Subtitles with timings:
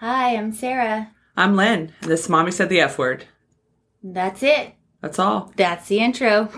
[0.00, 1.10] Hi, I'm Sarah.
[1.38, 1.90] I'm Lynn.
[2.02, 3.24] This mommy said the F word.
[4.02, 4.74] That's it.
[5.00, 5.54] That's all.
[5.56, 6.50] That's the intro.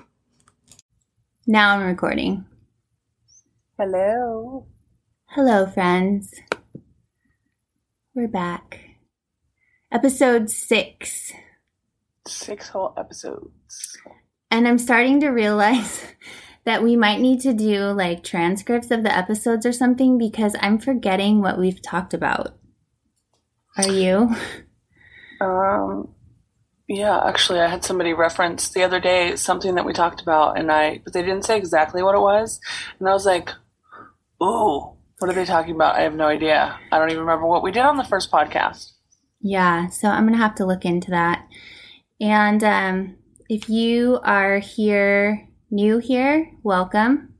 [1.46, 2.46] Now I'm recording.
[3.78, 4.66] Hello.
[5.26, 6.34] Hello, friends.
[8.12, 8.80] We're back.
[9.92, 11.32] Episode six.
[12.26, 13.96] Six whole episodes.
[14.50, 16.04] And I'm starting to realize
[16.64, 20.78] that we might need to do like transcripts of the episodes or something because I'm
[20.78, 22.57] forgetting what we've talked about.
[23.78, 24.34] Are you?
[25.40, 26.12] Um,
[26.88, 30.72] yeah, actually, I had somebody reference the other day something that we talked about, and
[30.72, 32.58] I, but they didn't say exactly what it was,
[32.98, 33.50] and I was like,
[34.42, 36.76] "Ooh, what are they talking about?" I have no idea.
[36.90, 38.94] I don't even remember what we did on the first podcast.
[39.40, 41.46] Yeah, so I'm gonna have to look into that.
[42.20, 43.16] And um,
[43.48, 47.32] if you are here, new here, welcome.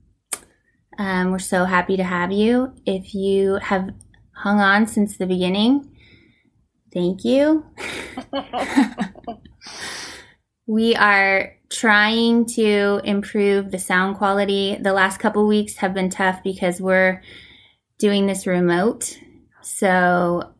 [0.98, 2.74] Um, we're so happy to have you.
[2.87, 3.91] If you have
[4.34, 5.96] hung on since the beginning,
[6.98, 7.65] thank you.
[10.66, 14.77] we are trying to improve the sound quality.
[14.80, 17.23] The last couple weeks have been tough because we're
[17.99, 19.16] doing this remote.
[19.63, 20.54] So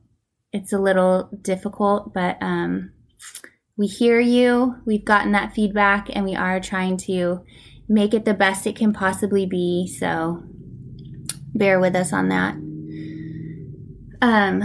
[0.53, 2.93] it's a little difficult, but um,
[3.77, 4.77] we hear you.
[4.87, 7.43] We've gotten that feedback and we are trying to
[7.89, 9.89] make it the best it can possibly be.
[9.89, 10.45] So
[11.55, 12.55] bear with us on that.
[14.21, 14.63] Um,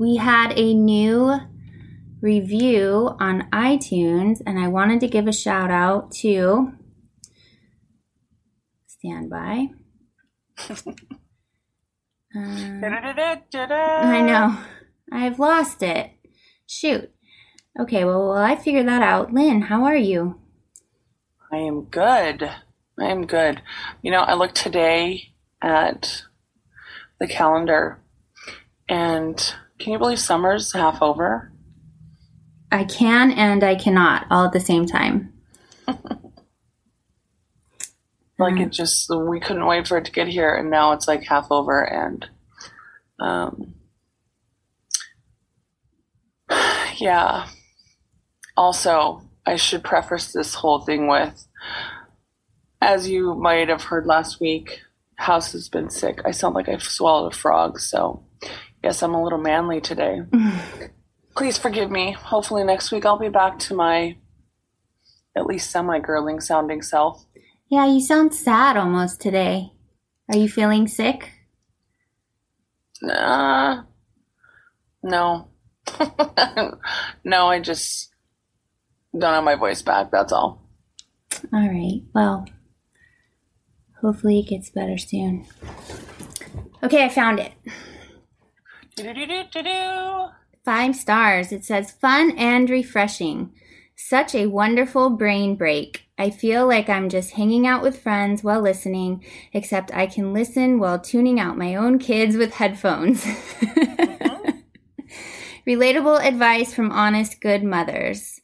[0.00, 1.38] we had a new
[2.22, 6.72] review on iTunes, and I wanted to give a shout out to
[8.86, 9.68] Standby.
[12.32, 14.56] Um, I know.
[15.10, 16.12] I've lost it.
[16.64, 17.10] Shoot.
[17.76, 20.38] Okay, well, while I figure that out, Lynn, how are you?
[21.50, 22.48] I am good.
[23.00, 23.62] I am good.
[24.02, 26.22] You know, I looked today at
[27.18, 27.98] the calendar,
[28.88, 31.50] and can you believe summer's half over?
[32.70, 35.32] I can and I cannot all at the same time.
[38.40, 41.24] Like it just we couldn't wait for it to get here, and now it's like
[41.24, 42.26] half over, and
[43.18, 43.74] um,
[46.96, 47.48] yeah.
[48.56, 51.46] Also, I should preface this whole thing with,
[52.80, 54.80] as you might have heard last week,
[55.16, 56.22] House has been sick.
[56.24, 58.22] I sound like I've swallowed a frog, so
[58.82, 60.22] yes, I'm a little manly today.
[61.36, 62.12] Please forgive me.
[62.12, 64.16] Hopefully next week I'll be back to my
[65.36, 67.24] at least semi-girling sounding self.
[67.68, 69.70] Yeah, you sound sad almost today.
[70.28, 71.30] Are you feeling sick?
[73.00, 73.84] Nah.
[75.02, 75.48] No.
[77.24, 78.10] no, I just
[79.16, 80.62] don't have my voice back, that's all.
[81.52, 82.02] All right.
[82.14, 82.46] Well,
[84.00, 85.46] hopefully it gets better soon.
[86.82, 87.52] Okay, I found it.
[90.64, 91.52] Five stars.
[91.52, 93.52] It says fun and refreshing.
[93.96, 96.06] Such a wonderful brain break.
[96.18, 100.78] I feel like I'm just hanging out with friends while listening, except I can listen
[100.78, 103.24] while tuning out my own kids with headphones.
[105.66, 108.40] Relatable advice from honest, good mothers.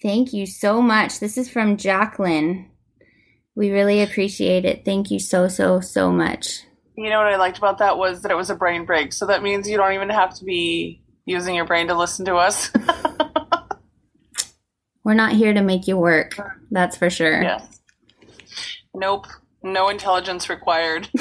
[0.00, 1.20] Thank you so much.
[1.20, 2.70] This is from Jacqueline.
[3.54, 4.84] We really appreciate it.
[4.84, 6.62] Thank you so, so, so much.
[6.96, 9.26] You know what I liked about that was that it was a brain break, so
[9.26, 12.70] that means you don't even have to be using your brain to listen to us.
[15.04, 16.38] We're not here to make you work.
[16.70, 17.42] That's for sure.
[17.42, 17.80] yes.
[18.94, 19.26] Nope.
[19.62, 21.08] No intelligence required.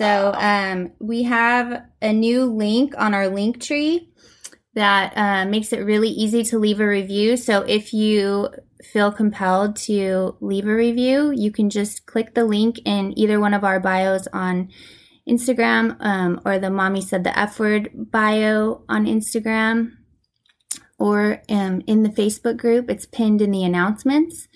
[0.00, 4.08] So um, we have a new link on our link tree
[4.72, 7.36] that uh, makes it really easy to leave a review.
[7.36, 8.48] So if you
[8.84, 13.54] feel compelled to leave a review, you can just click the link in either one
[13.54, 14.70] of our bios on
[15.28, 19.92] Instagram um, or the Mommy Said the F Word bio on Instagram
[20.98, 22.90] or um, in the Facebook group.
[22.90, 24.48] It's pinned in the announcements.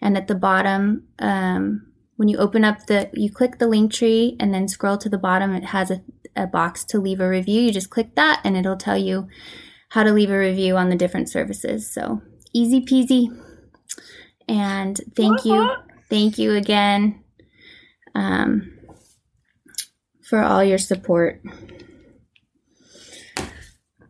[0.00, 4.36] And at the bottom, um, when you open up the, you click the link tree
[4.40, 6.02] and then scroll to the bottom, it has a,
[6.34, 7.60] a box to leave a review.
[7.60, 9.28] You just click that and it'll tell you
[9.90, 11.92] how to leave a review on the different services.
[11.92, 13.28] So easy peasy.
[14.48, 15.70] And thank you.
[16.10, 17.22] Thank you again
[18.14, 18.72] um,
[20.28, 21.40] for all your support.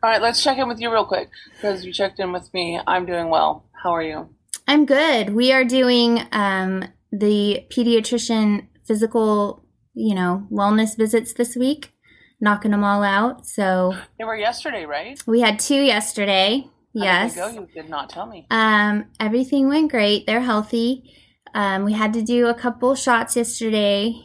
[0.05, 2.81] All right, let's check in with you real quick because you checked in with me.
[2.87, 3.67] I'm doing well.
[3.83, 4.31] How are you?
[4.67, 5.31] I'm good.
[5.31, 9.65] We are doing um, the pediatrician physical,
[9.95, 11.93] you know, wellness visits this week,
[12.41, 13.47] knocking them all out.
[13.47, 15.23] So They were yesterday, right?
[15.27, 16.67] we had two yesterday.
[16.97, 17.35] How Yes.
[17.35, 17.61] Did they go?
[17.61, 18.47] You did not tell me.
[18.51, 20.27] Um, everything went great.
[20.27, 21.11] They're healthy.
[21.55, 24.25] Um, we had to do a couple shots yesterday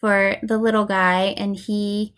[0.00, 2.14] for the little guy, and he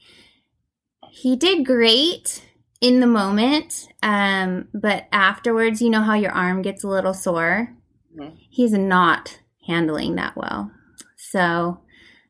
[1.11, 2.43] he did great
[2.81, 3.89] in the moment.
[4.03, 7.75] Um, but afterwards, you know how your arm gets a little sore.
[8.19, 8.37] Mhm.
[8.51, 10.71] He's not handling that well.
[11.17, 11.81] So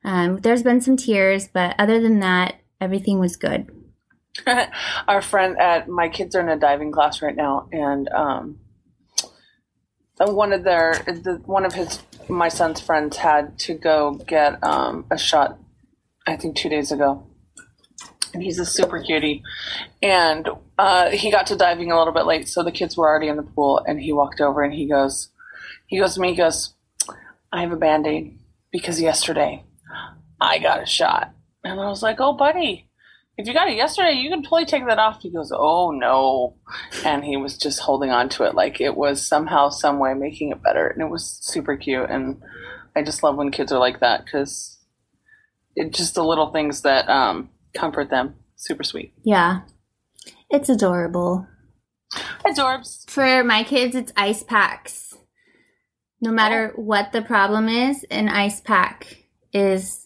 [0.04, 3.70] um, there's been some tears, but other than that, everything was good.
[5.08, 8.58] Our friend at my kids are in a diving class right now, and um,
[10.18, 15.06] one of their the, one of his my son's friends had to go get um,
[15.10, 15.58] a shot.
[16.26, 17.26] I think two days ago,
[18.32, 19.42] and he's a super cutie,
[20.02, 20.48] and
[20.78, 23.36] uh, he got to diving a little bit late, so the kids were already in
[23.36, 25.28] the pool, and he walked over and he goes,
[25.86, 26.72] he goes to me, he goes,
[27.52, 28.38] I have a band aid
[28.72, 29.62] because yesterday
[30.40, 31.30] I got a shot,
[31.62, 32.88] and I was like, oh buddy
[33.36, 35.22] if you got it yesterday, you can totally take that off.
[35.22, 36.54] He goes, oh no.
[37.04, 40.50] And he was just holding on to it like it was somehow, some way making
[40.50, 40.86] it better.
[40.86, 42.08] And it was super cute.
[42.10, 42.40] And
[42.94, 44.78] I just love when kids are like that because
[45.74, 48.36] it's just the little things that um, comfort them.
[48.56, 49.12] Super sweet.
[49.24, 49.62] Yeah,
[50.48, 51.46] it's adorable.
[52.46, 53.10] Adorbs.
[53.10, 55.16] For my kids, it's ice packs.
[56.20, 60.03] No matter what the problem is, an ice pack is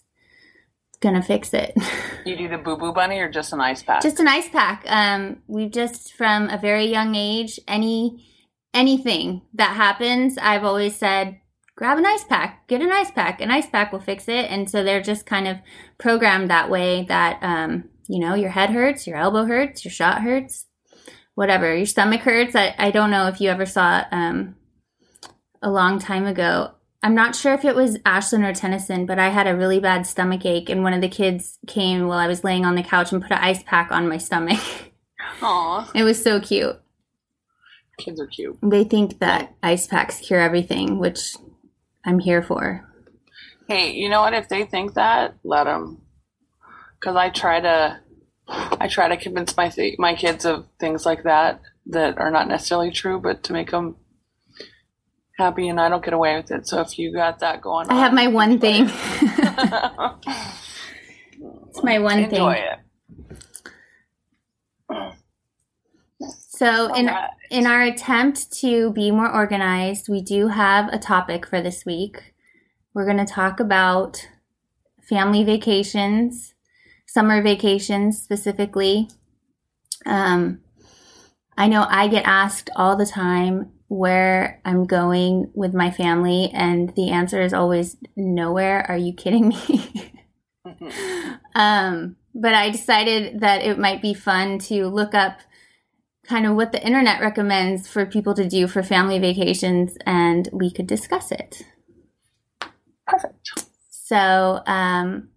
[1.01, 1.73] gonna fix it.
[2.25, 4.03] You do the boo boo bunny or just an ice pack?
[4.03, 4.83] just an ice pack.
[4.87, 8.27] Um, we've just from a very young age, any
[8.73, 11.39] anything that happens, I've always said,
[11.75, 13.41] grab an ice pack, get an ice pack.
[13.41, 14.51] An ice pack will fix it.
[14.51, 15.57] And so they're just kind of
[15.97, 20.21] programmed that way that um, you know, your head hurts, your elbow hurts, your shot
[20.21, 20.65] hurts,
[21.35, 22.55] whatever, your stomach hurts.
[22.55, 24.55] I, I don't know if you ever saw um
[25.61, 26.71] a long time ago.
[27.01, 30.05] I'm not sure if it was Ashlyn or Tennyson, but I had a really bad
[30.05, 33.11] stomach ache, and one of the kids came while I was laying on the couch
[33.13, 34.59] and put an ice pack on my stomach.
[35.41, 36.77] Aw, it was so cute.
[37.97, 38.57] kids are cute.
[38.61, 41.35] They think that ice packs cure everything, which
[42.05, 42.85] I'm here for.
[43.67, 44.33] Hey, you know what?
[44.33, 46.01] If they think that, let them.
[46.99, 47.99] Because I try to,
[48.47, 52.47] I try to convince my th- my kids of things like that that are not
[52.49, 53.95] necessarily true, but to make them
[55.39, 56.67] happy, and I don't get away with it.
[56.67, 58.89] So if you got that going on, I have my one thing.
[61.67, 62.63] it's my one enjoy thing.
[62.63, 62.79] it.
[66.59, 67.29] So in Alright.
[67.49, 72.33] in our attempt to be more organized, we do have a topic for this week.
[72.93, 74.27] We're going to talk about
[75.01, 76.53] family vacations,
[77.05, 79.09] summer vacations specifically.
[80.05, 80.59] Um,
[81.57, 86.95] I know I get asked all the time where I'm going with my family, and
[86.95, 88.85] the answer is always nowhere.
[88.89, 90.13] Are you kidding me?
[91.55, 95.39] um, but I decided that it might be fun to look up
[96.23, 100.71] kind of what the internet recommends for people to do for family vacations, and we
[100.71, 101.63] could discuss it.
[103.07, 103.65] Perfect.
[103.89, 105.29] So, um,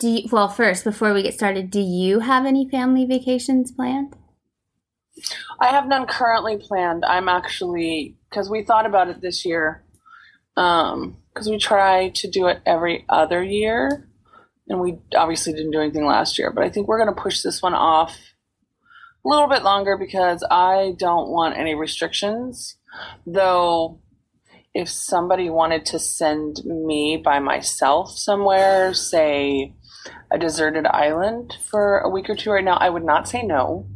[0.00, 4.14] do you, well, first, before we get started, do you have any family vacations planned?
[5.60, 7.04] I have none currently planned.
[7.04, 9.84] I'm actually because we thought about it this year.
[10.56, 14.08] Um, because we try to do it every other year,
[14.68, 16.52] and we obviously didn't do anything last year.
[16.52, 18.16] But I think we're going to push this one off
[19.24, 22.76] a little bit longer because I don't want any restrictions.
[23.26, 23.98] Though,
[24.74, 29.74] if somebody wanted to send me by myself somewhere, say
[30.30, 33.86] a deserted island for a week or two right now, I would not say no.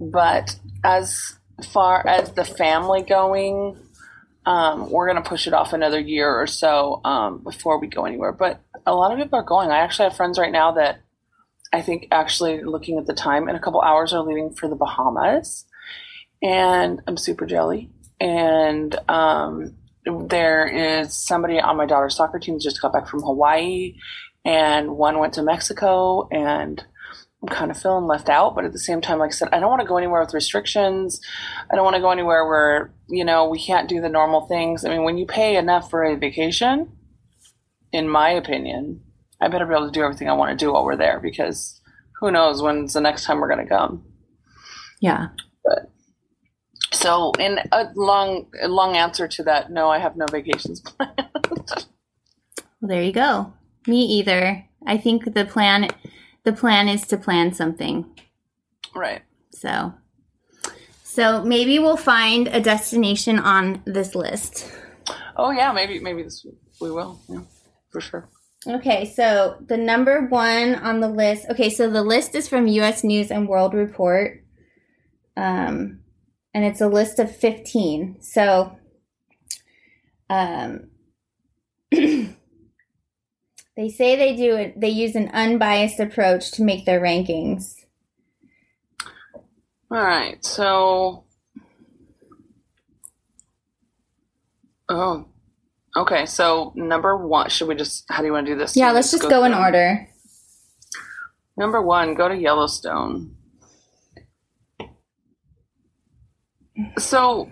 [0.00, 1.36] But as
[1.72, 3.78] far as the family going,
[4.44, 8.04] um, we're going to push it off another year or so um, before we go
[8.04, 8.32] anywhere.
[8.32, 9.70] But a lot of people are going.
[9.70, 11.00] I actually have friends right now that
[11.72, 14.76] I think actually looking at the time in a couple hours are leaving for the
[14.76, 15.64] Bahamas.
[16.42, 17.90] And I'm super jelly.
[18.20, 19.74] And um,
[20.04, 23.96] there is somebody on my daughter's soccer team just got back from Hawaii,
[24.44, 26.28] and one went to Mexico.
[26.30, 26.84] And
[27.42, 29.60] I'm kind of feeling left out, but at the same time, like I said, I
[29.60, 31.20] don't want to go anywhere with restrictions.
[31.70, 34.84] I don't want to go anywhere where, you know, we can't do the normal things.
[34.84, 36.90] I mean, when you pay enough for a vacation,
[37.92, 39.02] in my opinion,
[39.40, 41.80] I better be able to do everything I want to do while we're there because
[42.20, 44.04] who knows when's the next time we're going to come.
[45.00, 45.28] Yeah.
[45.62, 45.90] But
[46.92, 51.12] So, in a long, a long answer to that, no, I have no vacations planned.
[52.80, 53.52] Well, there you go.
[53.86, 54.64] Me either.
[54.86, 55.90] I think the plan
[56.46, 58.06] the plan is to plan something.
[58.94, 59.22] right.
[59.52, 59.92] So
[61.02, 64.70] so maybe we'll find a destination on this list.
[65.36, 66.46] Oh yeah, maybe maybe this
[66.80, 67.20] we will.
[67.28, 67.40] Yeah,
[67.90, 68.28] for sure.
[68.66, 71.46] Okay, so the number one on the list.
[71.50, 73.02] Okay, so the list is from U.S.
[73.02, 74.44] News and World Report,
[75.36, 76.00] um,
[76.52, 78.18] and it's a list of fifteen.
[78.20, 78.76] So,
[80.28, 80.90] um,
[83.76, 84.80] They say they do it.
[84.80, 87.74] They use an unbiased approach to make their rankings.
[89.90, 91.24] All right, so.
[94.88, 95.26] Oh,
[95.96, 96.24] okay.
[96.26, 98.04] So number one, should we just?
[98.08, 98.76] How do you want to do this?
[98.76, 99.60] Yeah, let's just go in through?
[99.60, 100.08] order.
[101.58, 103.34] Number one, go to Yellowstone.
[106.98, 107.50] So,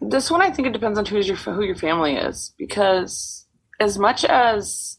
[0.00, 3.46] this one I think it depends on who's your who your family is because
[3.80, 4.98] as much as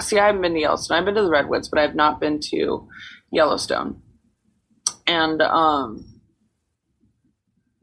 [0.00, 0.98] see, I haven't been to Yellowstone.
[0.98, 2.88] I've been to the redwoods, but I've not been to
[3.30, 4.02] Yellowstone,
[5.06, 6.12] and um.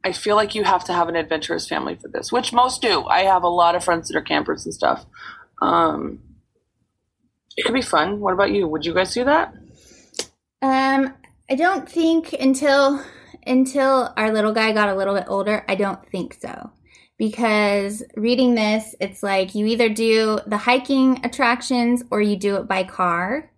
[0.05, 3.05] I feel like you have to have an adventurous family for this, which most do.
[3.05, 5.05] I have a lot of friends that are campers and stuff.
[5.61, 6.19] Um,
[7.55, 8.19] it could be fun.
[8.19, 8.67] What about you?
[8.67, 9.53] Would you guys do that?
[10.61, 11.13] Um,
[11.49, 13.03] I don't think until
[13.45, 16.71] until our little guy got a little bit older, I don't think so.
[17.17, 22.67] Because reading this, it's like you either do the hiking attractions or you do it
[22.67, 23.51] by car.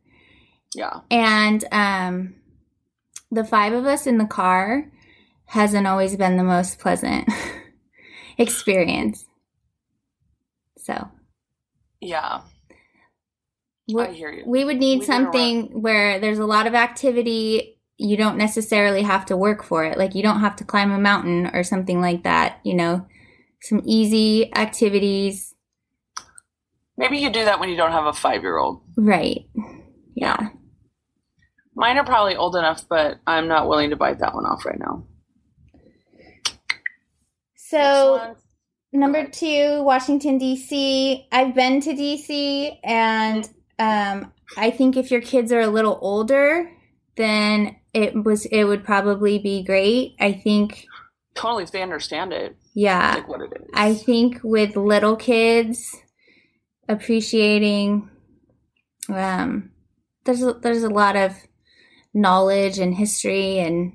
[0.74, 1.02] Yeah.
[1.10, 2.36] And um
[3.32, 4.92] the five of us in the car
[5.46, 7.28] hasn't always been the most pleasant
[8.38, 9.26] experience.
[10.78, 11.10] So,
[12.02, 12.42] Yeah,
[13.98, 14.44] I hear you.
[14.46, 15.34] we would need We did a lot.
[15.34, 19.98] something where there's a lot of activity you don't necessarily have to work for it
[19.98, 23.06] like you don't have to climb a mountain or something like that you know
[23.68, 25.54] some easy activities.
[26.98, 28.82] Maybe you do that when you don't have a five year old.
[28.98, 29.46] right.
[30.16, 30.50] Yeah.
[31.76, 34.80] Mine are probably old enough, but I'm not willing to bite that one off right
[34.80, 35.06] now.
[37.56, 38.36] so
[38.94, 45.52] number two washington d.c i've been to d.c and um, i think if your kids
[45.52, 46.72] are a little older
[47.18, 50.16] then it was it would probably be great.
[50.20, 50.86] I think
[51.34, 53.70] totally, if they understand it, yeah like what it is.
[53.74, 55.96] I think with little kids
[56.88, 58.10] appreciating
[59.10, 59.72] um
[60.26, 61.36] there's a, there's a lot of
[62.14, 63.94] knowledge and history and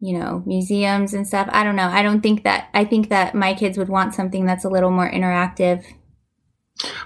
[0.00, 1.48] you know museums and stuff.
[1.50, 1.88] I don't know.
[1.88, 4.90] I don't think that I think that my kids would want something that's a little
[4.90, 5.84] more interactive.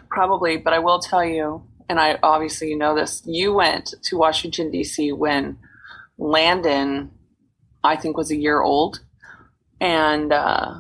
[0.08, 3.22] Probably, but I will tell you, and I obviously you know this.
[3.24, 5.12] You went to Washington D.C.
[5.12, 5.58] when
[6.18, 7.12] Landon,
[7.84, 9.00] I think, was a year old,
[9.80, 10.74] and uh,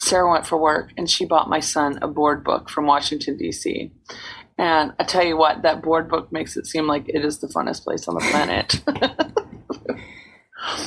[0.00, 3.92] Sarah went for work, and she bought my son a board book from Washington D.C.
[4.58, 7.48] And I tell you what, that board book makes it seem like it is the
[7.48, 8.80] funnest place on the planet.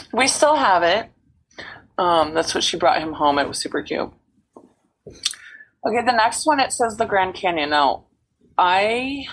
[0.14, 1.10] we still have it.
[1.98, 3.40] Um, that's what she brought him home.
[3.40, 4.12] It was super cute.
[5.08, 7.70] Okay, the next one it says the Grand Canyon.
[7.70, 8.06] Now,
[8.58, 9.26] I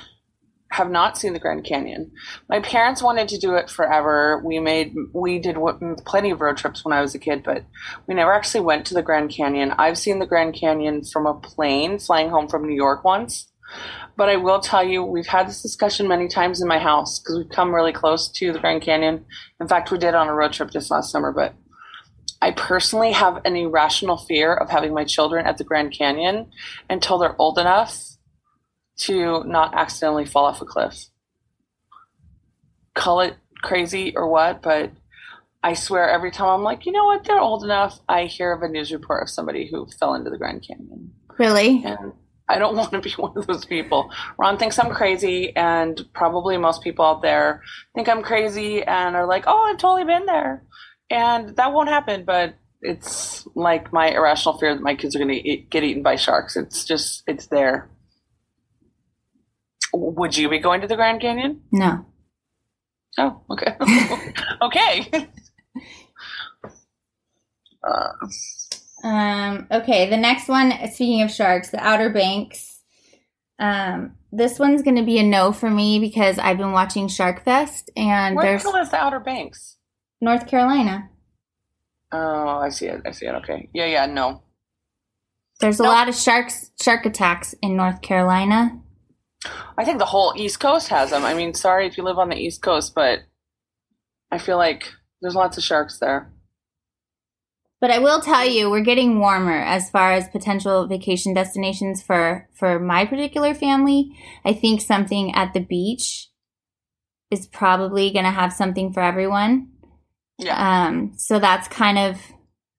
[0.72, 2.10] have not seen the Grand Canyon.
[2.48, 4.40] My parents wanted to do it forever.
[4.42, 5.56] We made we did
[6.06, 7.64] plenty of road trips when I was a kid, but
[8.06, 9.74] we never actually went to the Grand Canyon.
[9.78, 13.48] I've seen the Grand Canyon from a plane flying home from New York once.
[14.16, 17.38] But I will tell you, we've had this discussion many times in my house because
[17.38, 19.24] we've come really close to the Grand Canyon.
[19.60, 21.54] In fact, we did on a road trip just last summer, but
[22.40, 26.50] I personally have an irrational fear of having my children at the Grand Canyon
[26.90, 28.12] until they're old enough
[29.06, 31.08] to not accidentally fall off a cliff.
[32.94, 34.90] Call it crazy or what, but
[35.62, 38.62] I swear every time I'm like, you know what, they're old enough, I hear of
[38.62, 41.12] a news report of somebody who fell into the Grand Canyon.
[41.38, 41.82] Really?
[41.84, 42.12] And
[42.48, 44.10] I don't want to be one of those people.
[44.38, 47.62] Ron thinks I'm crazy, and probably most people out there
[47.94, 50.64] think I'm crazy and are like, oh, I've totally been there.
[51.10, 55.42] And that won't happen, but it's like my irrational fear that my kids are going
[55.42, 56.56] to get eaten by sharks.
[56.56, 57.88] It's just, it's there.
[59.92, 61.62] Would you be going to the Grand Canyon?
[61.70, 62.06] No.
[63.18, 63.76] Oh, okay.
[64.62, 65.28] okay.
[67.86, 68.12] Uh,
[69.02, 72.80] Um, okay, the next one, speaking of sharks, the Outer Banks.
[73.58, 77.44] Um, this one's going to be a no for me because I've been watching Shark
[77.44, 79.76] Fest and where there's the hell is the Outer Banks?
[80.20, 81.10] North Carolina.
[82.12, 83.02] Oh, I see it.
[83.04, 83.34] I see it.
[83.36, 83.68] Okay.
[83.72, 84.42] Yeah, yeah, no.
[85.60, 88.80] There's a lot of sharks, shark attacks in North Carolina.
[89.76, 91.24] I think the whole East Coast has them.
[91.24, 93.20] I mean, sorry if you live on the East Coast, but
[94.30, 96.30] I feel like there's lots of sharks there.
[97.80, 102.48] But I will tell you, we're getting warmer as far as potential vacation destinations for
[102.54, 104.16] for my particular family.
[104.44, 106.28] I think something at the beach
[107.32, 109.72] is probably going to have something for everyone.
[110.38, 110.86] Yeah.
[110.86, 112.20] Um, so that's kind of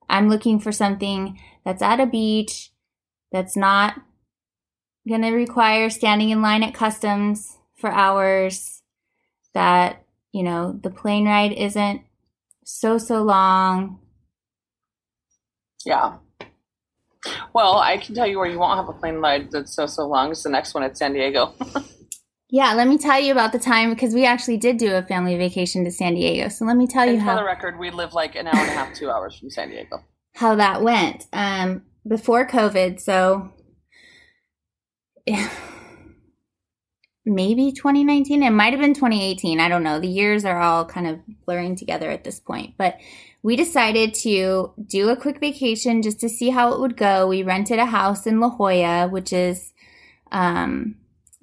[0.09, 2.71] I'm looking for something that's at a beach
[3.31, 3.95] that's not
[5.07, 8.81] going to require standing in line at customs for hours
[9.53, 12.01] that, you know, the plane ride isn't
[12.63, 13.99] so so long.
[15.85, 16.17] Yeah.
[17.53, 20.07] Well, I can tell you where you won't have a plane ride that's so so
[20.07, 20.31] long.
[20.31, 21.53] It's the next one at San Diego.
[22.49, 25.35] Yeah, let me tell you about the time because we actually did do a family
[25.37, 26.49] vacation to San Diego.
[26.49, 28.55] So let me tell you And for how the record, we live like an hour
[28.55, 30.03] and a half, two hours from San Diego.
[30.35, 31.25] how that went.
[31.33, 33.49] Um, before COVID, so
[37.25, 38.43] maybe 2019.
[38.43, 39.59] It might have been 2018.
[39.59, 39.99] I don't know.
[39.99, 42.75] The years are all kind of blurring together at this point.
[42.77, 42.97] But
[43.41, 47.27] we decided to do a quick vacation just to see how it would go.
[47.27, 49.73] We rented a house in La Jolla, which is
[50.31, 50.95] um,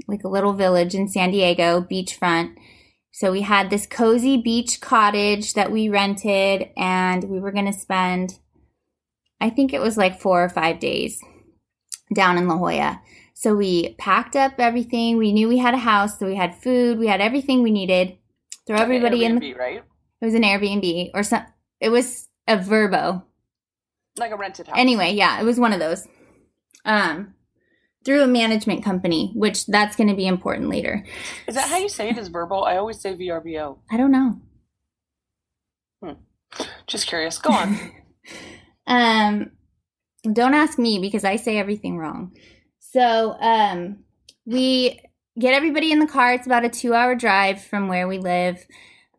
[0.08, 2.56] like a little village in San Diego, beachfront.
[3.12, 7.72] So we had this cozy beach cottage that we rented, and we were going to
[7.72, 8.38] spend,
[9.40, 11.20] I think it was like four or five days
[12.14, 13.02] down in La Jolla.
[13.40, 15.16] So we packed up everything.
[15.16, 18.18] We knew we had a house, so we had food, we had everything we needed.
[18.66, 19.38] Throw everybody in.
[19.38, 19.84] The, Airbnb, right?
[20.20, 21.46] it was an Airbnb or some.
[21.80, 23.22] It was a VRBO.
[24.18, 24.76] Like a rented house.
[24.78, 26.06] Anyway, yeah, it was one of those.
[26.84, 27.32] Um,
[28.04, 31.06] through a management company, which that's going to be important later.
[31.46, 32.18] Is that how you say it?
[32.18, 32.64] Is verbal?
[32.64, 33.78] I always say VRBO.
[33.90, 34.38] I don't know.
[36.86, 37.38] Just curious.
[37.38, 37.78] Go on.
[38.86, 39.52] Um,
[40.32, 42.32] don't ask me because I say everything wrong.
[42.92, 44.00] So, um,
[44.46, 45.00] we
[45.38, 46.32] get everybody in the car.
[46.34, 48.64] It's about a two hour drive from where we live.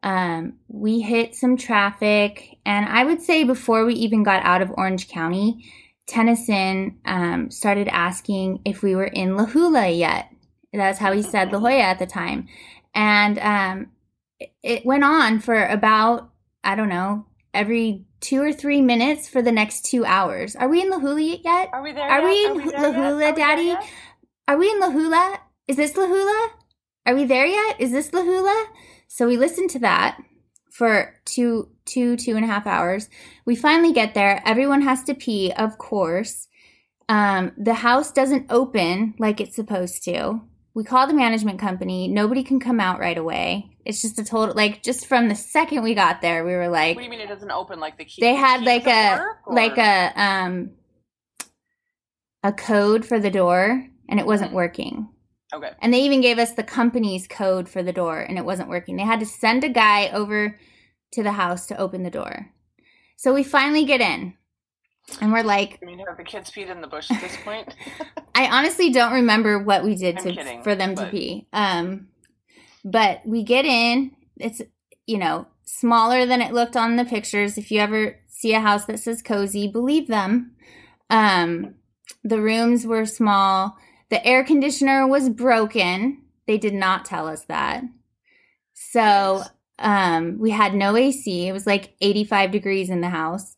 [0.03, 4.71] Um, we hit some traffic, and I would say before we even got out of
[4.75, 5.71] Orange County,
[6.07, 10.29] Tennyson um, started asking if we were in La Jolla yet.
[10.73, 12.47] That's how he said La Jolla at the time.
[12.95, 13.91] And um,
[14.39, 16.31] it- it went on for about,
[16.63, 20.55] I don't know, every two or three minutes for the next two hours.
[20.55, 21.69] Are we in La Jolla yet?
[21.73, 22.09] Are we there?
[22.09, 22.53] Are yet?
[22.53, 22.95] we in there La yet?
[22.95, 23.75] Jolla, Are we Daddy?
[24.47, 25.39] Are we in La Jolla?
[25.67, 26.49] Is this La Jolla?
[27.05, 27.79] Are we there yet?
[27.79, 28.67] Is this La Jolla?
[29.07, 30.21] So we listened to that
[30.71, 33.09] for two, two, two and a half hours.
[33.45, 34.41] We finally get there.
[34.45, 36.47] Everyone has to pee, of course.
[37.09, 40.41] Um, the house doesn't open like it's supposed to.
[40.73, 42.07] We call the management company.
[42.07, 43.75] Nobody can come out right away.
[43.83, 46.95] It's just a total, like, just from the second we got there, we were like,
[46.95, 48.21] What do you mean it doesn't open like the key?
[48.21, 50.71] they the had key like a work, like a um
[52.43, 55.09] a code for the door and it wasn't working
[55.53, 55.71] Okay.
[55.79, 58.95] and they even gave us the company's code for the door and it wasn't working
[58.95, 60.57] they had to send a guy over
[61.11, 62.47] to the house to open the door
[63.17, 64.33] so we finally get in
[65.19, 67.75] and we're like I mean, have the kids peed in the bush at this point?
[68.35, 71.47] I honestly don't remember what we did I'm to kidding, for them to but- pee.
[71.51, 72.07] Um,
[72.85, 74.11] but we get in.
[74.37, 74.61] It's
[75.05, 77.57] you know smaller than it looked on the pictures.
[77.57, 80.55] If you ever see a house that says cozy, believe them.
[81.09, 81.75] Um,
[82.23, 83.77] the rooms were small.
[84.09, 86.23] The air conditioner was broken.
[86.47, 87.83] They did not tell us that.
[88.73, 89.43] So
[89.79, 91.47] um, we had no AC.
[91.47, 93.55] It was like 85 degrees in the house.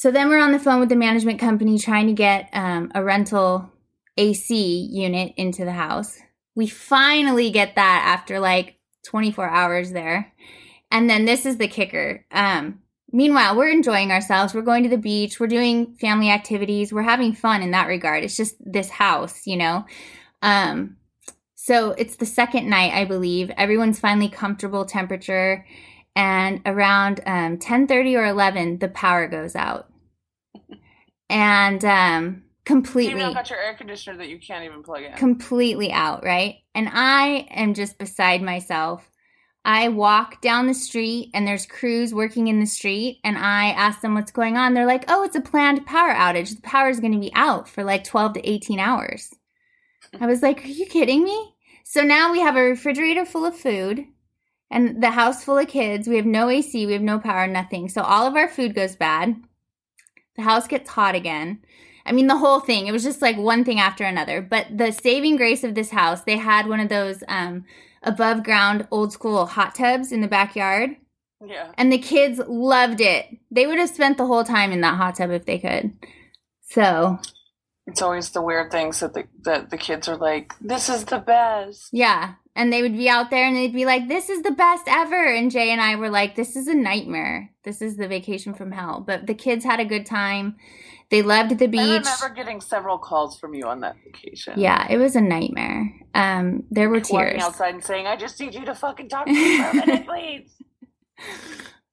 [0.00, 3.04] So then we're on the phone with the management company trying to get um, a
[3.04, 3.70] rental
[4.16, 6.18] AC unit into the house.
[6.54, 10.32] We finally get that after like 24 hours there.
[10.90, 12.24] And then this is the kicker.
[12.30, 12.80] Um,
[13.12, 14.54] meanwhile, we're enjoying ourselves.
[14.54, 15.38] We're going to the beach.
[15.38, 16.94] We're doing family activities.
[16.94, 18.24] We're having fun in that regard.
[18.24, 19.84] It's just this house, you know?
[20.40, 20.96] Um,
[21.56, 23.50] so it's the second night, I believe.
[23.50, 25.66] Everyone's finally comfortable temperature.
[26.16, 29.89] And around um, 10.30 or 11, the power goes out.
[31.28, 35.12] And um, You completely even got your air conditioner that you can't even plug in.
[35.12, 36.56] completely out, right?
[36.74, 39.08] And I am just beside myself.
[39.64, 44.00] I walk down the street and there's crews working in the street and I ask
[44.00, 44.72] them what's going on.
[44.72, 46.56] They're like, "Oh, it's a planned power outage.
[46.56, 49.30] The power is going to be out for like 12 to 18 hours."
[50.18, 53.56] I was like, "Are you kidding me?" So now we have a refrigerator full of
[53.56, 54.06] food
[54.70, 56.08] and the house full of kids.
[56.08, 57.88] We have no AC, we have no power, nothing.
[57.88, 59.36] So all of our food goes bad.
[60.40, 61.60] The house gets hot again.
[62.06, 62.86] I mean, the whole thing.
[62.86, 64.40] It was just like one thing after another.
[64.40, 67.66] But the saving grace of this house, they had one of those um,
[68.02, 70.96] above ground old school hot tubs in the backyard.
[71.46, 71.72] yeah.
[71.76, 73.26] And the kids loved it.
[73.50, 75.92] They would have spent the whole time in that hot tub if they could.
[76.62, 77.18] So,
[77.86, 81.18] It's always the weird things that the that the kids are like, "This is the
[81.18, 82.34] best." yeah.
[82.60, 85.24] And they would be out there and they'd be like, this is the best ever.
[85.24, 87.50] And Jay and I were like, this is a nightmare.
[87.64, 89.00] This is the vacation from hell.
[89.00, 90.56] But the kids had a good time.
[91.08, 91.80] They loved the beach.
[91.80, 94.60] I remember getting several calls from you on that vacation.
[94.60, 95.90] Yeah, it was a nightmare.
[96.12, 97.42] Um, there were Walking tears.
[97.42, 100.06] outside and saying, "I just need you to fucking talk to me for a minute,
[100.06, 100.52] please."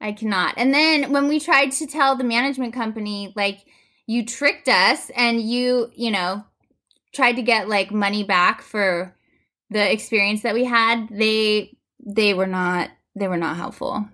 [0.01, 0.53] I cannot.
[0.57, 3.65] And then when we tried to tell the management company, like,
[4.05, 6.45] you tricked us and you, you know,
[7.13, 9.16] tried to get like money back for
[9.69, 14.07] the experience that we had, they they were not they were not helpful.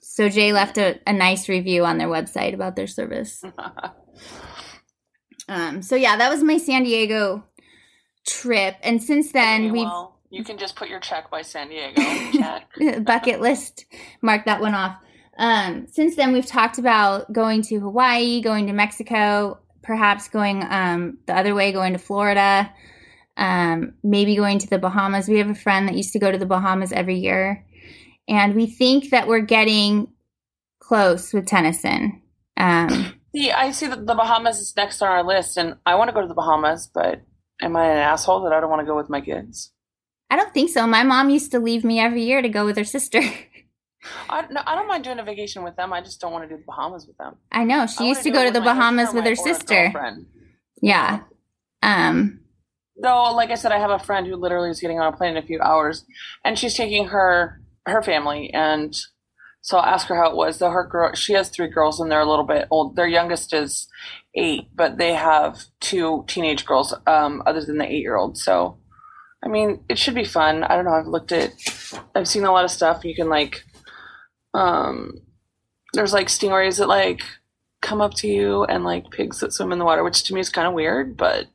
[0.00, 3.42] So Jay left a, a nice review on their website about their service.
[5.48, 7.44] Um, so yeah, that was my San Diego
[8.26, 8.76] trip.
[8.82, 13.00] And since then Okay, we've well, You can just put your check by San Diego.
[13.02, 13.84] Bucket list.
[14.22, 14.96] Mark that one off.
[15.38, 21.18] Um, since then, we've talked about going to Hawaii, going to Mexico, perhaps going um,
[21.26, 22.72] the other way, going to Florida,
[23.36, 25.28] um, maybe going to the Bahamas.
[25.28, 27.64] We have a friend that used to go to the Bahamas every year.
[28.28, 30.08] And we think that we're getting
[30.80, 32.22] close with Tennyson.
[32.56, 36.08] Um, See, I see that the Bahamas is next on our list, and I want
[36.08, 37.20] to go to the Bahamas, but
[37.60, 39.72] am I an asshole that I don't want to go with my kids?
[40.30, 40.86] I don't think so.
[40.86, 43.20] My mom used to leave me every year to go with her sister.
[44.30, 45.92] I, no, I don't mind doing a vacation with them.
[45.92, 47.36] I just don't want to do the Bahamas with them.
[47.52, 47.86] I know.
[47.86, 49.92] She wanna used to go to the Bahamas with her sister.
[50.80, 51.20] Yeah.
[51.82, 52.40] Um,
[53.00, 55.36] Though, like I said, I have a friend who literally is getting on a plane
[55.36, 56.04] in a few hours,
[56.44, 58.96] and she's taking her her family, and
[59.60, 60.58] so I'll ask her how it was.
[60.58, 62.96] Though her girl, she has three girls, and they're a little bit old.
[62.96, 63.88] Their youngest is
[64.34, 68.38] eight, but they have two teenage girls, um, other than the eight year old.
[68.38, 68.78] So,
[69.44, 70.64] I mean, it should be fun.
[70.64, 70.92] I don't know.
[70.94, 71.52] I've looked at,
[72.14, 73.04] I've seen a lot of stuff.
[73.04, 73.64] You can like,
[74.54, 75.20] um,
[75.92, 77.22] there's like stingrays that like
[77.82, 80.40] come up to you, and like pigs that swim in the water, which to me
[80.40, 81.46] is kind of weird, but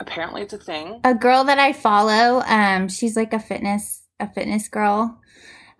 [0.00, 1.00] apparently it's a thing.
[1.04, 5.20] a girl that I follow, um, she's like a fitness a fitness girl.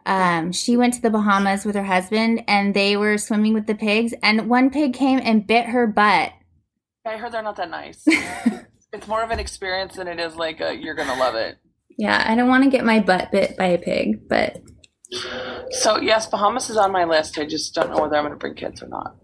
[0.04, 3.74] Um, she went to the Bahamas with her husband and they were swimming with the
[3.74, 6.32] pigs and one pig came and bit her butt.
[7.04, 8.02] I heard they're not that nice.
[8.06, 11.56] it's more of an experience than it is like a, you're gonna love it.
[11.98, 14.60] Yeah, I don't want to get my butt bit by a pig, but
[15.70, 17.38] So yes, Bahamas is on my list.
[17.38, 19.16] I just don't know whether I'm gonna bring kids or not.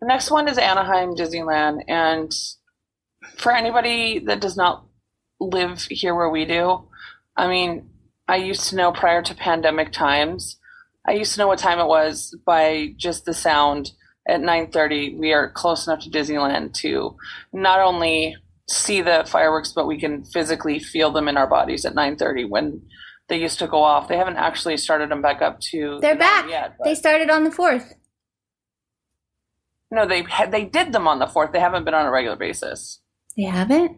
[0.00, 2.32] The next one is Anaheim Disneyland, and
[3.36, 4.84] for anybody that does not
[5.40, 6.84] live here where we do,
[7.36, 7.90] I mean,
[8.28, 10.58] I used to know prior to pandemic times.
[11.06, 13.92] I used to know what time it was by just the sound
[14.28, 15.16] at 9:30.
[15.18, 17.16] We are close enough to Disneyland to
[17.52, 18.36] not only
[18.68, 22.82] see the fireworks, but we can physically feel them in our bodies at 9:30 when
[23.28, 24.06] they used to go off.
[24.08, 25.98] They haven't actually started them back up to.
[26.00, 26.48] they're the back.
[26.48, 27.94] Yet, They started on the 4th.
[29.90, 31.52] no, they they did them on the fourth.
[31.52, 33.00] They haven't been on a regular basis.
[33.36, 33.96] They haven't?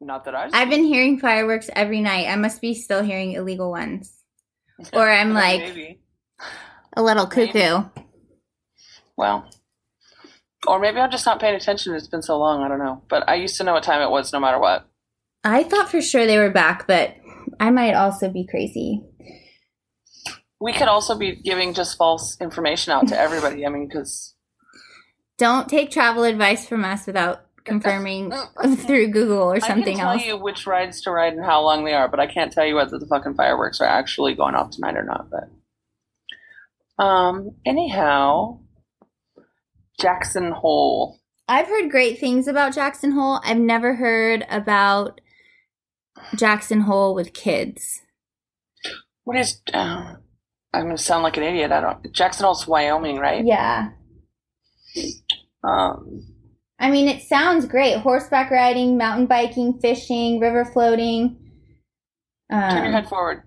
[0.00, 0.50] Not that I've.
[0.54, 2.28] I've been hearing fireworks every night.
[2.28, 4.12] I must be still hearing illegal ones.
[4.92, 6.00] Or I'm like maybe.
[6.96, 7.52] a little Maybe.
[7.52, 7.84] cuckoo.
[9.16, 9.48] Well,
[10.66, 11.94] or maybe I'm just not paying attention.
[11.94, 12.62] It's been so long.
[12.62, 13.02] I don't know.
[13.08, 14.86] But I used to know what time it was, no matter what.
[15.42, 17.16] I thought for sure they were back, but
[17.58, 19.02] I might also be crazy.
[20.60, 23.64] We could also be giving just false information out to everybody.
[23.64, 24.34] I mean, because
[25.38, 28.32] Don't take travel advice from us without confirming
[28.76, 30.00] through Google or something else.
[30.00, 30.24] I can tell else.
[30.26, 32.74] you which rides to ride and how long they are, but I can't tell you
[32.74, 35.28] whether the fucking fireworks are actually going off tonight or not.
[35.30, 38.60] But um, anyhow,
[40.00, 41.20] Jackson Hole.
[41.48, 43.40] I've heard great things about Jackson Hole.
[43.44, 45.20] I've never heard about
[46.36, 48.02] Jackson Hole with kids.
[49.24, 49.60] What is?
[49.72, 50.14] Uh,
[50.72, 51.72] I'm gonna sound like an idiot.
[51.72, 52.12] I don't.
[52.12, 53.44] Jackson Hole's Wyoming, right?
[53.44, 53.90] Yeah.
[55.64, 56.26] Um,
[56.80, 57.98] I mean, it sounds great.
[57.98, 61.36] Horseback riding, mountain biking, fishing, river floating,
[62.50, 63.42] turn your um, head forward.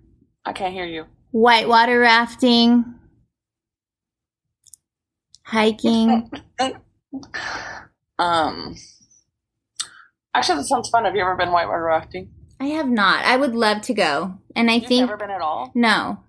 [0.46, 1.06] I can't hear you.
[1.32, 2.96] whitewater rafting,
[5.44, 6.30] hiking.
[8.20, 8.76] Um,
[10.36, 11.06] actually, that sounds fun.
[11.06, 12.30] Have you ever been whitewater rafting?
[12.60, 13.26] I have not.
[13.26, 14.38] I would love to go.
[14.56, 15.72] And I You've think never been at all.
[15.74, 16.20] no.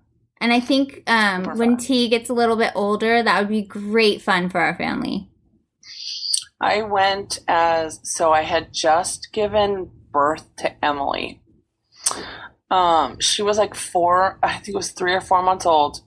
[0.41, 1.77] And I think um, when.
[1.77, 5.29] T gets a little bit older, that would be great fun for our family.
[6.61, 11.41] I went as so I had just given birth to Emily.
[12.69, 15.99] Um, she was like four, I think it was three or four months old,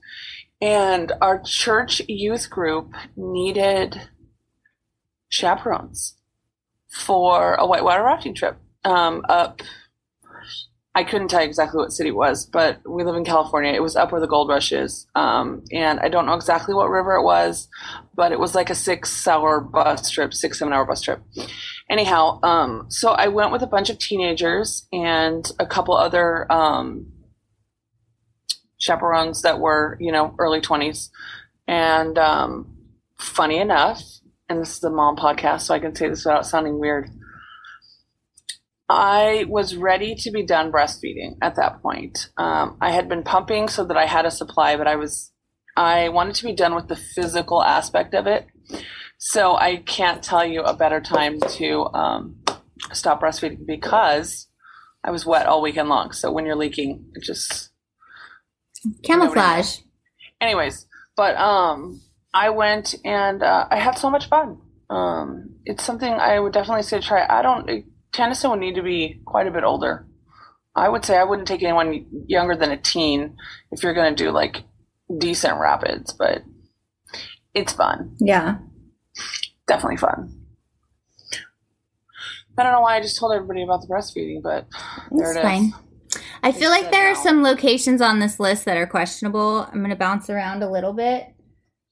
[0.61, 4.09] and our church youth group needed
[5.29, 6.17] chaperones
[6.89, 9.61] for a whitewater rafting trip um, up.
[10.97, 13.71] I couldn't tell you exactly what city it was, but we live in California.
[13.71, 16.89] It was up where the gold rush is, um, and I don't know exactly what
[16.89, 17.69] river it was
[18.17, 21.21] but it was like a six hour bus trip, six, seven hour bus trip.
[21.89, 27.13] Anyhow, um, so I went with a bunch of teenagers and a couple other um,
[28.79, 31.09] chaperones that were, you know, early 20s.
[31.67, 32.75] And um,
[33.19, 34.01] funny enough,
[34.49, 37.11] and this is the mom podcast, so I can say this without sounding weird.
[38.89, 42.29] I was ready to be done breastfeeding at that point.
[42.37, 45.31] Um, I had been pumping so that I had a supply, but I was
[45.75, 48.47] I wanted to be done with the physical aspect of it.
[49.19, 52.37] So I can't tell you a better time to um,
[52.93, 54.47] stop breastfeeding because
[55.03, 56.11] I was wet all weekend long.
[56.13, 57.71] So when you're leaking, it just
[59.03, 59.79] Camouflage.
[60.39, 62.01] anyways but um
[62.33, 66.83] i went and uh, i had so much fun um it's something i would definitely
[66.83, 67.69] say try i don't
[68.13, 70.05] tennyson would need to be quite a bit older
[70.75, 73.35] I would say I wouldn't take anyone younger than a teen
[73.71, 74.63] if you're going to do like
[75.17, 76.43] decent rapids, but
[77.55, 78.15] it's fun.
[78.19, 78.59] Yeah.
[79.65, 80.39] Definitely fun.
[82.59, 84.67] I don't know why I just told everybody about the breastfeeding, but
[85.11, 85.43] there It's it is.
[85.43, 85.73] fine.
[86.43, 89.61] I feel like there are some locations on this list that are questionable.
[89.71, 91.25] I'm going to bounce around a little bit.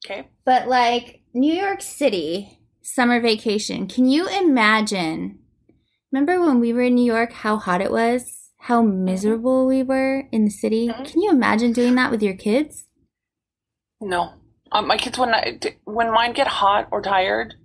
[0.06, 0.28] Okay.
[0.46, 5.40] But like New York City summer vacation, can you imagine?
[6.16, 8.50] Remember when we were in New York, how hot it was?
[8.58, 10.88] How miserable we were in the city?
[10.88, 11.06] Mhm.
[11.12, 12.86] Can you imagine doing that with your kids?
[14.00, 14.32] No,
[14.72, 17.56] um, my kids when I, when mine get hot or tired,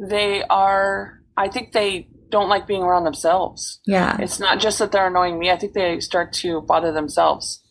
[0.00, 1.22] they are.
[1.36, 3.78] I think they don't like being around themselves.
[3.86, 4.16] Yeah.
[4.20, 5.52] It's not just that they're annoying me.
[5.52, 7.62] I think they start to bother themselves.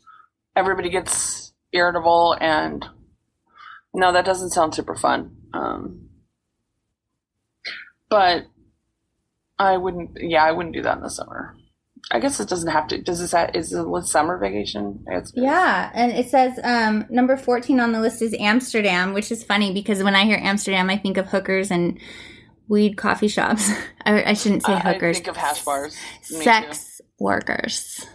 [0.56, 2.86] Everybody gets irritable, and
[3.94, 5.36] no, that doesn't sound super fun.
[5.54, 6.08] Um,
[8.10, 8.46] but
[9.60, 10.12] I wouldn't.
[10.22, 11.56] Yeah, I wouldn't do that in the summer.
[12.12, 13.02] I guess it doesn't have to.
[13.02, 13.34] Does this?
[13.34, 15.04] ha- Is it a summer vacation?
[15.08, 19.44] It's, Yeah, and it says um, number 14 on the list is Amsterdam, which is
[19.44, 22.00] funny because when I hear Amsterdam, I think of hookers and
[22.70, 23.70] weed coffee shops.
[24.06, 25.18] I, I shouldn't say I- I hookers.
[25.18, 25.98] think of hash bars.
[26.22, 28.06] Sex workers.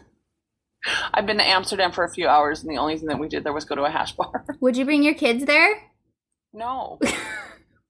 [1.13, 3.45] I've been to Amsterdam for a few hours, and the only thing that we did
[3.45, 4.45] there was go to a hash bar.
[4.61, 5.83] Would you bring your kids there?
[6.53, 6.99] no.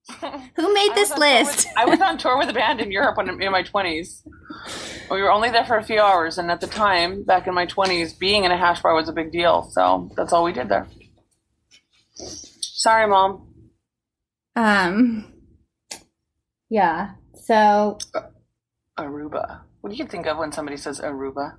[0.57, 1.67] Who made this on tour with- list?
[1.77, 4.23] I was on tour with a band in Europe when in my twenties.
[5.11, 7.67] We were only there for a few hours, and at the time, back in my
[7.67, 9.63] twenties, being in a hash bar was a big deal.
[9.73, 10.87] So that's all we did there.
[12.17, 13.49] Sorry, mom.
[14.57, 15.33] Um,
[16.71, 17.13] yeah.
[17.35, 17.99] So
[18.99, 19.61] Aruba.
[19.81, 21.57] What do you think of when somebody says Aruba?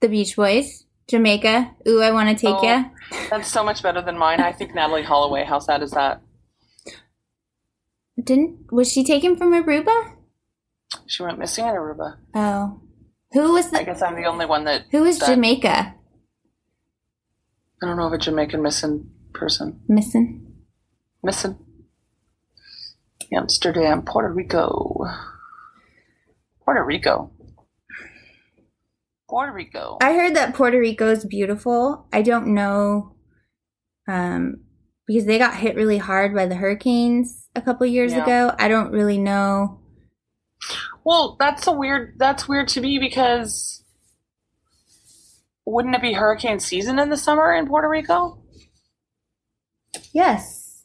[0.00, 1.72] the Beach Boys, Jamaica.
[1.86, 2.62] Ooh, I want to take Oh.
[2.64, 2.84] ya.
[3.28, 4.40] That's so much better than mine.
[4.40, 5.44] I think Natalee Holloway.
[5.44, 6.22] How sad is that?
[8.22, 10.12] Didn't was she taken from Aruba?
[11.06, 12.16] She went missing in Aruba.
[12.34, 12.80] Oh,
[13.32, 14.84] who was I guess I'm the only one that.
[14.90, 15.94] who was that- Jamaica
[17.82, 19.80] I don't know of a Jamaican missing person.
[19.88, 20.46] missing?
[21.22, 21.56] Missing.
[23.32, 25.06] Amsterdam, Puerto Rico.
[26.64, 27.30] Puerto Rico.
[29.28, 29.96] Puerto Rico.
[30.02, 32.06] I heard that Puerto Rico is beautiful.
[32.12, 33.14] I don't know,
[34.08, 34.60] um,
[35.10, 38.22] because they got hit really hard by the hurricanes a couple years Yeah.
[38.22, 38.54] ago.
[38.60, 39.80] I don't really know.
[41.02, 42.14] Well, that's a weird.
[42.16, 43.82] That's weird to me because
[45.66, 48.38] wouldn't it be hurricane season in the summer in Puerto Rico?
[50.12, 50.84] Yes,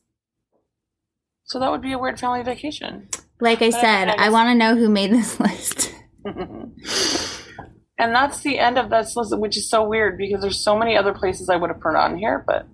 [1.43, 3.07] So that would be a weird family vacation.
[3.39, 5.93] like I But said, I I want to know who made this list.
[6.25, 6.73] and
[8.15, 11.13] that's the end of this list, which is so weird because there's so many other
[11.13, 12.43] places I would have put on here.
[12.47, 12.65] But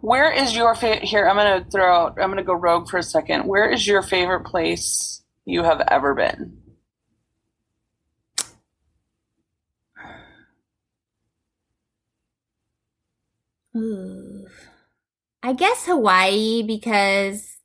[0.00, 1.04] where is your favorite?
[1.04, 2.18] Here, I'm gonna throw out.
[2.20, 3.46] I'm gonna go rogue for a second.
[3.46, 6.58] Where is your favorite place you have ever been?
[13.76, 14.46] Ooh.
[15.42, 17.58] I guess Hawaii because,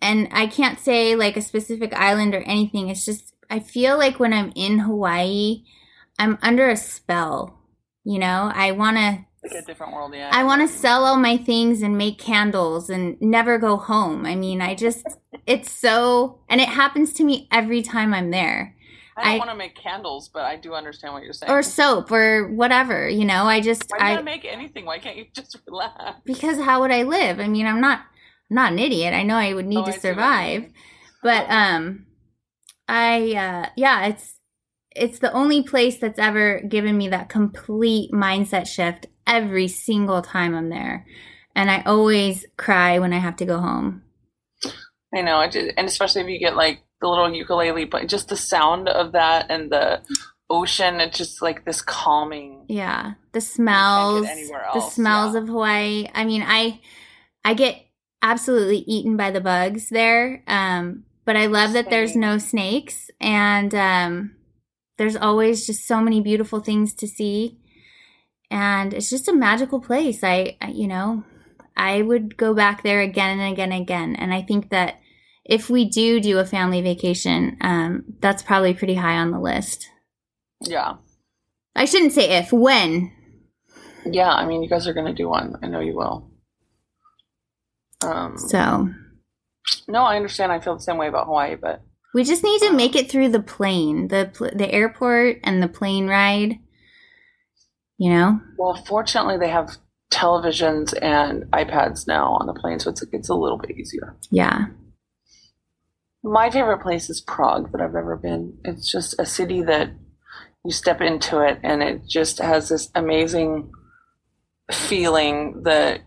[0.00, 2.88] and I can't say like a specific island or anything.
[2.88, 5.64] It's just, I feel like when I'm in Hawaii,
[6.18, 7.58] I'm under a spell.
[8.04, 10.30] You know, I want to, Like a different world, yeah.
[10.32, 14.24] I want to sell all my things and make candles and never go home.
[14.24, 15.04] I mean, I just,
[15.46, 18.76] it's so, and it happens to me every time I'm there.
[19.16, 21.50] I don't I- want to make candles, but I do understand what you're saying.
[21.52, 24.86] Or soap or whatever, you know, I just, Why I, make anything?
[24.86, 26.20] Why can't you just relax?
[26.24, 27.40] because how would I live?
[27.40, 28.00] I mean, I'm not
[28.50, 29.12] I'm not an idiot.
[29.14, 30.70] I know I would need Oh, to you survive.
[31.22, 32.06] But um
[32.88, 34.38] I uh yeah, it's
[34.94, 40.54] it's the only place that's ever given me that complete mindset shift every single time
[40.54, 41.06] I'm there.
[41.54, 44.02] And I always cry when I have to go home.
[45.14, 48.88] I know, and especially if you get like the little ukulele, but just the sound
[48.88, 50.00] of that and the
[50.48, 52.64] ocean, it's just like this calming.
[52.68, 54.26] Yeah, the smells,
[54.72, 55.40] the smells yeah.
[55.40, 56.08] of Hawaii.
[56.14, 56.80] I mean, I
[57.44, 57.84] I get
[58.22, 60.42] absolutely eaten by the bugs there.
[60.46, 64.36] Um, but I love that there's no snakes and um,
[64.98, 67.58] there's always just so many beautiful things to see.
[68.52, 70.22] And it's just a magical place.
[70.22, 71.24] I, you know,
[71.74, 74.14] I would go back there again and again and again.
[74.14, 75.00] And I think that
[75.42, 79.88] if we do do a family vacation, um, that's probably pretty high on the list.
[80.60, 80.96] Yeah,
[81.74, 83.10] I shouldn't say if, when.
[84.04, 84.30] yeah.
[84.30, 85.56] I mean, you guys are gonna do one.
[85.62, 86.30] I know you will.
[88.04, 88.90] Um, So
[89.88, 90.52] no, I understand.
[90.52, 91.80] I feel the same way about Hawaii, but
[92.12, 96.06] we just need to make it through the plane, the the airport, and the plane
[96.06, 96.58] ride.
[98.02, 99.76] You know, well, fortunately, they have
[100.12, 104.16] televisions and iPads now on the plane, so it's it's a little bit easier.
[104.28, 104.66] yeah,
[106.24, 108.58] My favorite place is Prague that I've ever been.
[108.64, 109.92] It's just a city that
[110.64, 113.70] you step into it and it just has this amazing
[114.72, 115.62] feeling.
[115.62, 116.00] The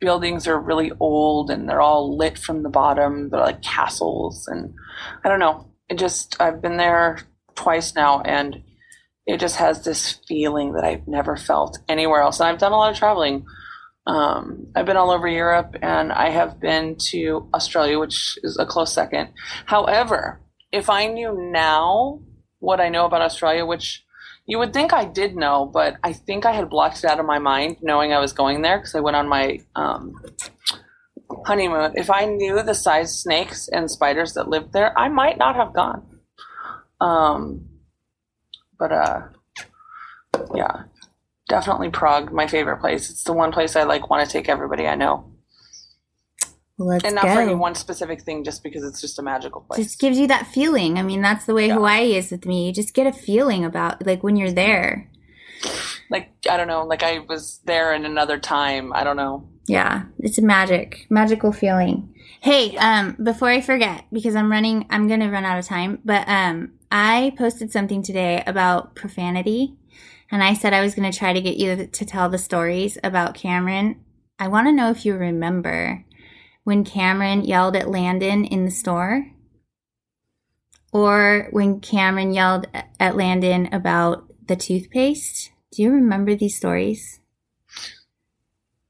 [0.00, 3.28] buildings are really old and they're all lit from the bottom.
[3.28, 4.48] They're like castles.
[4.48, 4.72] And
[5.22, 5.68] I don't know.
[5.90, 7.18] It just, I've been there
[7.54, 8.62] twice now and
[9.26, 12.40] it just has this feeling that I've never felt anywhere else.
[12.40, 13.46] And I've done a lot of traveling.
[14.06, 18.66] Um, I've been all over Europe and I have been to Australia, which is a
[18.66, 19.30] close second.
[19.64, 22.20] However, if I knew now
[22.58, 24.04] what I know about Australia, which
[24.46, 27.24] you would think I did know, but I think I had blocked it out of
[27.24, 30.12] my mind knowing I was going there because I went on my um,
[31.46, 31.92] honeymoon.
[31.94, 35.72] If I knew the size snakes and spiders that lived there, I might not have
[35.72, 36.20] gone.
[37.00, 37.68] Um,
[38.78, 39.20] but uh,
[40.54, 40.84] yeah,
[41.48, 43.10] definitely Prague, my favorite place.
[43.10, 45.30] It's the one place I like want to take everybody I know.
[46.76, 47.34] Let's and not go.
[47.34, 49.84] for any one specific thing, just because it's just a magical place.
[49.84, 50.98] just gives you that feeling.
[50.98, 51.74] I mean, that's the way Yeah.
[51.74, 52.66] Hawaii is with me.
[52.66, 55.08] You just get a feeling about like when you're there.
[56.10, 58.92] like I don't know, like I was there in another time.
[58.92, 59.48] I don't know.
[59.66, 62.12] Yeah, it's a magic, magical feeling.
[62.40, 66.00] Hey, um, before I forget, because I'm running, I'm gonna run out of time.
[66.04, 69.74] But um, I posted something today about profanity,
[70.30, 73.34] and I said I was gonna try to get you to tell the stories about
[73.34, 74.00] Cameron.
[74.38, 76.04] I want to know if you remember
[76.62, 79.26] when Cameron yelled at Landon in the store,
[80.92, 82.68] or when Cameron yelled
[83.00, 85.50] at Landon about the toothpaste.
[85.72, 87.18] Do you remember these stories?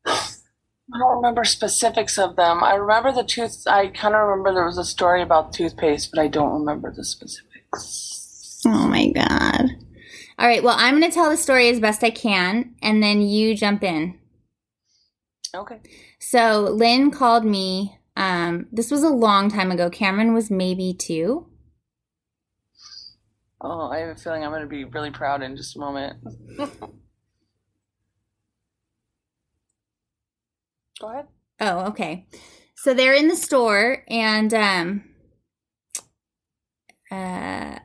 [0.05, 2.63] I don't remember specifics of them.
[2.63, 3.63] I remember the tooth.
[3.67, 7.03] I kind of remember there was a story about toothpaste, but I don't remember the
[7.03, 7.54] specifics.
[8.67, 9.71] Oh my god.
[10.39, 13.23] All right, well, I'm going to tell the story as best I can and then
[13.23, 14.19] you jump in.
[15.55, 15.81] Okay.
[16.19, 17.99] So, Lynn called me.
[18.17, 19.91] Um, this was a long time ago.
[19.91, 21.47] Cameron was maybe 2.
[23.61, 26.17] Oh, I have a feeling I'm going to be really proud in just a moment.
[31.01, 31.27] Go ahead.
[31.61, 32.27] Oh, okay.
[32.77, 35.05] So they're in the store and um
[37.15, 37.79] uh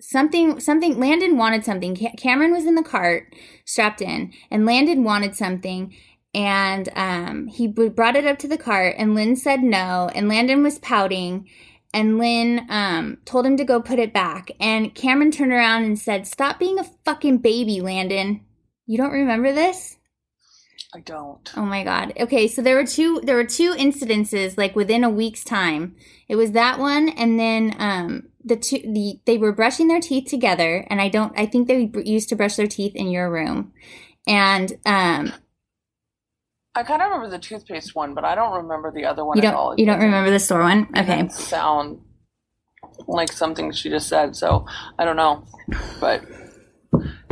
[0.00, 1.96] something something Landon wanted something.
[1.96, 5.94] Ca- Cameron was in the cart strapped in and Landon wanted something
[6.34, 10.28] and um he b- brought it up to the cart and Lynn said no and
[10.28, 11.48] Landon was pouting
[11.92, 15.98] and Lynn um told him to go put it back and Cameron turned around and
[15.98, 18.44] said stop being a fucking baby Landon.
[18.86, 19.96] You don't remember this?
[20.92, 21.48] I don't.
[21.56, 22.14] Oh my god.
[22.18, 25.94] Okay, so there were two there were two incidences like within a week's time.
[26.28, 30.28] It was that one and then um the two the they were brushing their teeth
[30.28, 33.72] together and I don't I think they used to brush their teeth in your room.
[34.26, 35.32] And um
[36.74, 39.46] I kind of remember the toothpaste one, but I don't remember the other one you
[39.46, 39.70] at all.
[39.70, 40.88] don't you don't remember the store one?
[40.96, 41.28] Okay.
[41.28, 42.00] Sound
[43.06, 44.66] like something she just said, so
[44.98, 45.44] I don't know.
[46.00, 46.24] But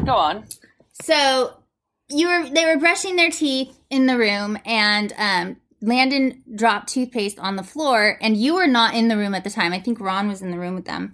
[0.04, 0.44] go on.
[0.92, 1.62] So
[2.08, 7.38] you were they were brushing their teeth in the room and um Landon dropped toothpaste
[7.38, 9.72] on the floor and you were not in the room at the time.
[9.72, 11.12] I think Ron was in the room with them.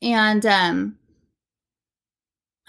[0.00, 0.98] And um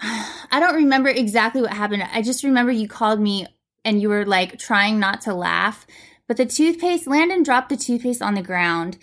[0.00, 2.04] I don't remember exactly what happened.
[2.12, 3.46] I just remember you called me
[3.84, 5.86] and you were like trying not to laugh.
[6.26, 8.98] But the toothpaste, Landon dropped the toothpaste on the ground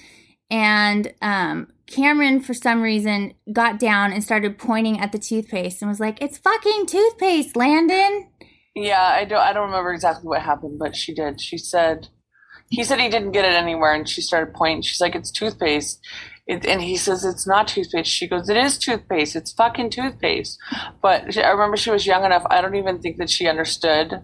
[0.49, 5.89] and um Cameron for some reason got down and started pointing at the toothpaste and
[5.89, 8.27] was like, "It's fucking toothpaste, Landon."
[8.73, 9.39] Yeah, I don't.
[9.39, 11.39] I don't remember exactly what happened, but she did.
[11.39, 12.09] She said,
[12.69, 14.81] he said he didn't get it anywhere, and she started pointing.
[14.81, 15.99] She's like, "It's toothpaste,"
[16.47, 19.35] it, and he says, "It's not toothpaste." She goes, "It is toothpaste.
[19.35, 20.57] It's fucking toothpaste."
[21.01, 22.45] But she, I remember she was young enough.
[22.49, 24.21] I don't even think that she understood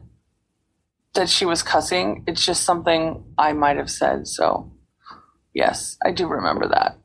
[1.13, 2.23] that she was cussing.
[2.27, 4.27] It's just something I might have said.
[4.27, 4.71] So,
[5.53, 6.97] yes, I do remember that.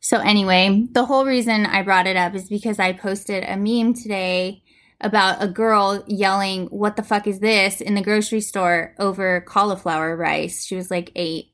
[0.00, 3.94] So anyway, the whole reason I brought it up is because I posted a meme
[3.94, 4.62] today
[5.00, 10.16] about a girl yelling, "What the fuck is this?" in the grocery store over cauliflower
[10.16, 10.64] rice.
[10.64, 11.46] She was like 8.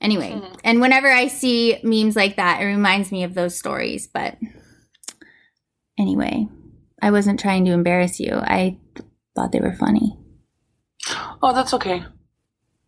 [0.00, 0.60] Anyway, Mhm.
[0.64, 4.38] and whenever I see memes like that, it reminds me of those stories, but
[5.98, 6.48] anyway,
[7.02, 8.32] I wasn't trying to embarrass you.
[8.34, 8.78] I
[9.36, 10.16] thought they were funny.
[11.42, 12.04] Oh, that's okay.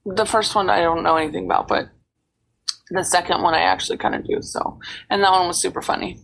[0.06, 1.88] The first one I don't know anything about, but
[2.90, 4.40] the second one I actually kind of do.
[4.42, 4.78] So,
[5.10, 6.18] and that one was super funny.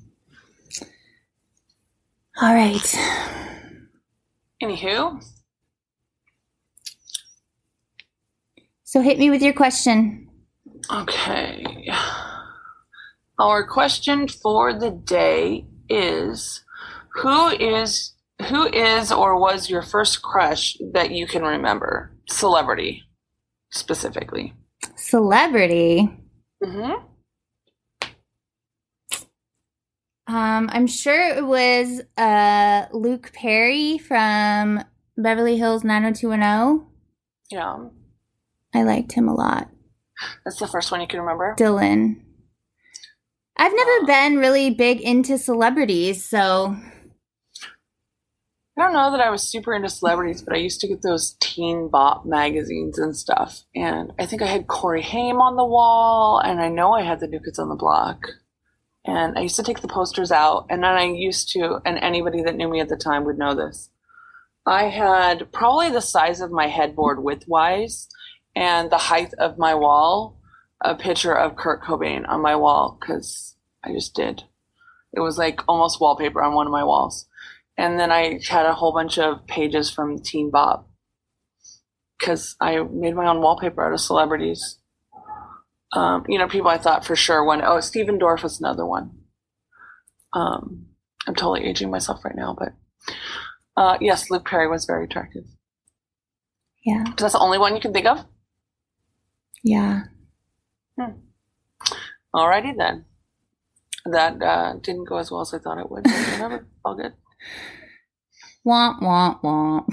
[2.41, 2.95] All right.
[4.63, 5.23] Anywho,
[8.85, 10.29] So hit me with your question.
[10.91, 11.65] okay.
[13.39, 16.65] Our question for the day is
[17.15, 18.15] who is
[18.49, 22.13] who is or was your first crush that you can remember?
[22.29, 23.03] Celebrity
[23.71, 24.55] specifically.
[24.97, 26.09] Celebrity.
[26.65, 27.03] Mhm.
[30.29, 34.85] Um, I'm sure it was uh Luke Perry from
[35.17, 36.87] Beverly Hills 90210.
[37.51, 37.89] Yeah.
[38.75, 39.69] I liked him a lot.
[40.45, 41.57] That's the first one you can remember.
[41.59, 42.21] Dylan.
[43.57, 46.77] I've never been really big into celebrities, so
[48.79, 51.37] I don't know that I was super into celebrities, but I used to get those
[51.41, 53.63] teen bop magazines and stuff.
[53.75, 57.19] And I think I had Corey Haim on the wall, and I know I had
[57.19, 58.29] the New Kids on the Block.
[59.09, 62.43] And I used to take the posters out, and then I used to, and anybody
[62.43, 63.91] that knew me at the time would know this.
[64.67, 68.07] I had probably the size of my headboard widthwise
[68.55, 70.39] and the height of my wall,
[70.83, 74.43] a picture of Kurt Cobain on my wall, because I just did.
[75.15, 77.29] It was like almost wallpaper on one of my walls
[77.79, 80.85] and then I had a whole bunch of pages from Teen Bob
[82.19, 84.79] because I made my own wallpaper out of celebrities.
[85.93, 89.11] Um, you know, people I thought for sure when oh Stephen Dorff was another one.
[90.33, 90.87] Um,
[91.27, 92.73] I'm totally aging myself right now, but
[93.77, 95.45] uh, yes, Luke Perry was very attractive.
[96.85, 98.25] yeah, That's the only one you can think of.
[99.63, 100.03] yeah.
[102.35, 103.05] Alrighty then.
[104.05, 106.05] That uh, didn't go as well as I thought it would.
[106.07, 107.13] Whatever, all good.
[108.67, 109.85] Womp womp womp.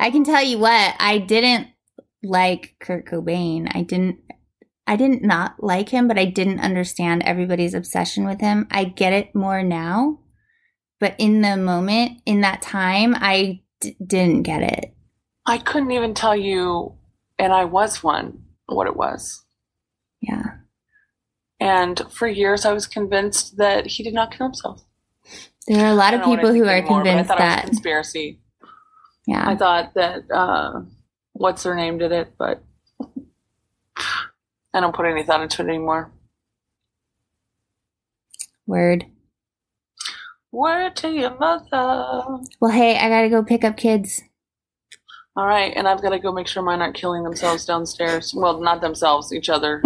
[0.00, 1.68] I can tell you what, I didn't
[2.24, 3.70] like Kurt Cobain.
[3.74, 4.18] I didn't
[4.86, 8.66] I didn't not like him, but I didn't understand everybody's obsession with him.
[8.70, 10.20] I get it more now,
[11.00, 14.94] but in the moment, in that time, I d- didn't get it.
[15.46, 16.94] I couldn't even tell you,
[17.38, 19.42] and I was one, what it was.
[20.20, 20.56] Yeah.
[21.60, 24.82] And for years, I was convinced that he did not kill himself.
[25.66, 27.44] There are a lot of don't know what people who are convinced I thought it
[27.44, 27.64] was a that.
[27.66, 28.40] conspiracy.
[29.26, 29.48] Yeah.
[29.48, 30.82] I thought that uh,
[31.34, 32.62] what's her name did it, but
[34.72, 36.10] I don't put any thought into it anymore.
[38.66, 39.04] Word.
[40.50, 42.40] Word to your mother.
[42.60, 44.22] Well, hey, I gotta go pick up kids.
[45.36, 48.32] All right, and I've got to go make sure mine aren't killing themselves downstairs.
[48.32, 49.82] Well, not themselves, each other.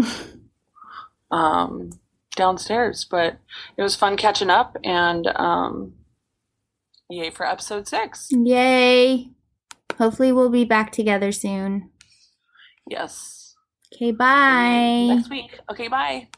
[1.30, 1.90] um,
[2.36, 3.38] downstairs, but
[3.78, 5.94] it was fun catching up, and um,
[7.08, 8.28] yay for episode six.
[8.30, 9.30] Yay.
[9.98, 11.90] Hopefully, we'll be back together soon.
[12.86, 13.56] Yes.
[13.94, 15.06] Okay, bye.
[15.14, 15.58] Next week.
[15.70, 16.28] Okay, bye.